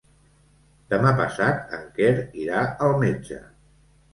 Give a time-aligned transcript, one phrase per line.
[0.93, 2.09] Demà passat en Quer
[2.47, 3.39] irà al metge.